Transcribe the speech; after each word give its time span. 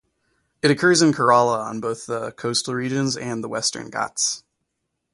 It 0.63 0.71
occurs 0.71 1.03
in 1.03 1.13
Kerala 1.13 1.59
on 1.63 1.79
both 1.79 2.07
the 2.07 2.31
coastal 2.31 2.73
regions 2.73 3.15
and 3.15 3.43
the 3.43 3.47
Western 3.47 3.91
Ghats. 3.91 4.43